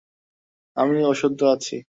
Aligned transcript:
আমি 0.77 0.97
অশুদ্ধ 1.03 1.39
আছি। 1.53 1.75